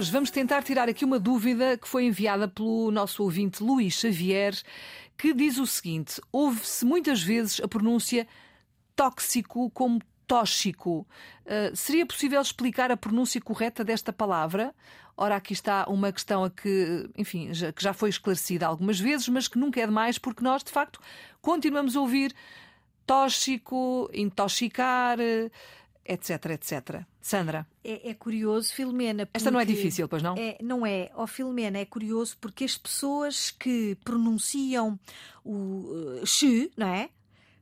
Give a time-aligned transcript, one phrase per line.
[0.00, 4.58] Hoje vamos tentar tirar aqui uma dúvida que foi enviada pelo nosso ouvinte Luís Xavier,
[5.14, 8.26] que diz o seguinte: ouve-se muitas vezes a pronúncia
[8.96, 11.06] tóxico como tóxico.
[11.44, 14.74] Uh, seria possível explicar a pronúncia correta desta palavra?
[15.18, 19.28] Ora, aqui está uma questão a que, enfim, já, que já foi esclarecida algumas vezes,
[19.28, 20.98] mas que nunca é demais, porque nós, de facto,
[21.42, 22.34] continuamos a ouvir
[23.04, 25.18] tóxico, intoxicar,
[26.04, 27.04] etc, etc.
[27.20, 27.66] Sandra.
[27.84, 29.28] É, é curioso, Filomena.
[29.32, 30.34] Esta não é difícil, pois não?
[30.36, 31.10] É, não é.
[31.14, 34.98] Ó, oh, Filomena, é curioso porque as pessoas que pronunciam
[35.44, 37.10] o uh, x, não é?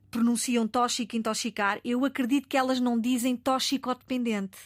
[0.09, 4.57] Pronunciam tóxico, intoxicar, eu acredito que elas não dizem tóxico-dependente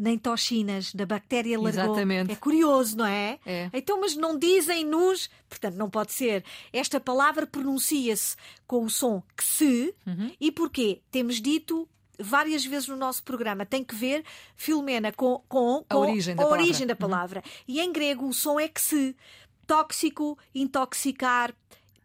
[0.00, 1.84] nem toxinas da bactéria largou.
[1.84, 2.32] Exatamente.
[2.32, 3.38] É curioso, não é?
[3.44, 3.70] é?
[3.74, 6.42] Então, mas não dizem-nos, portanto, não pode ser.
[6.72, 8.34] Esta palavra pronuncia-se
[8.66, 10.32] com o som que se, uhum.
[10.40, 11.02] e porquê?
[11.10, 11.86] Temos dito
[12.20, 13.66] várias vezes no nosso programa.
[13.66, 14.24] Tem que ver,
[14.56, 16.64] Filomena, com, com, com a origem da a palavra.
[16.64, 16.98] Origem da uhum.
[16.98, 17.42] palavra.
[17.44, 17.52] Uhum.
[17.68, 19.16] E em grego o som é que se.
[19.66, 21.54] Tóxico, intoxicar,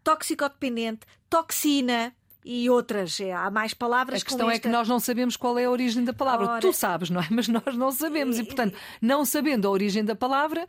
[0.04, 2.14] toxicodependente, toxina
[2.46, 3.18] e outras.
[3.18, 4.56] É, há mais palavras A questão esta...
[4.56, 6.46] é que nós não sabemos qual é a origem da palavra.
[6.46, 6.60] Ora...
[6.60, 7.26] Tu sabes, não é?
[7.28, 8.38] Mas nós não sabemos.
[8.38, 10.64] E, portanto, não sabendo a origem da palavra,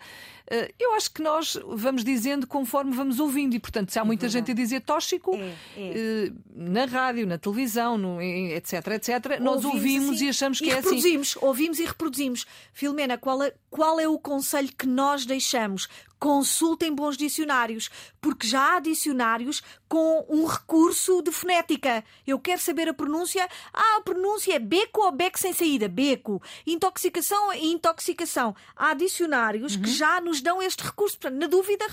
[0.50, 3.54] eh, eu acho que nós vamos dizendo conforme vamos ouvindo.
[3.54, 5.54] E, portanto, se há muita é gente a dizer tóxico é, é.
[5.78, 10.72] Eh, na rádio, na televisão, no, etc, etc, nós ouvimos assim, e achamos que e
[10.72, 11.46] é reproduzimos, assim.
[11.46, 12.46] Ouvimos e reproduzimos.
[12.74, 15.88] Filomena, qual é, qual é o conselho que nós deixamos?
[16.20, 22.04] Consultem bons dicionários, porque já há dicionários com um recurso de fonética.
[22.26, 23.48] Eu quero saber a pronúncia.
[23.74, 25.88] Ah, a pronúncia é beco ou beco sem saída?
[25.88, 26.42] Beco.
[26.66, 28.56] Intoxicação e intoxicação.
[28.76, 29.82] Há dicionários uhum.
[29.84, 31.18] que já nos dão este recurso.
[31.18, 31.86] Portanto, na dúvida,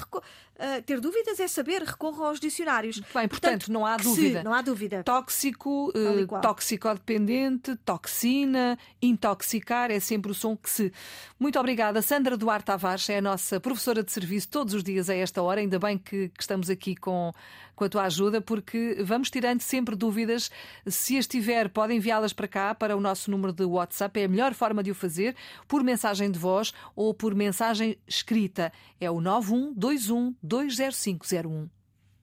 [0.55, 3.01] Uh, ter dúvidas é saber, recorra aos dicionários.
[3.01, 4.39] Bem, portanto, portanto não há dúvida.
[4.39, 5.03] Se, não há dúvida.
[5.03, 10.93] Tóxico, uh, toxicodependente, toxina, intoxicar, é sempre o som que se.
[11.41, 12.01] Muito obrigada.
[12.01, 15.61] Sandra Duarte Tavares é a nossa professora de serviço todos os dias a esta hora.
[15.61, 17.33] Ainda bem que, que estamos aqui com,
[17.75, 20.51] com a tua ajuda, porque vamos tirando sempre dúvidas.
[20.87, 24.21] Se as tiver, podem enviá-las para cá, para o nosso número de WhatsApp.
[24.21, 25.35] É a melhor forma de o fazer,
[25.69, 28.73] por mensagem de voz ou por mensagem escrita.
[29.01, 31.74] É o 9121 20501.